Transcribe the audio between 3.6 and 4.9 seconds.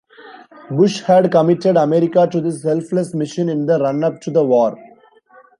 the run-up to the war.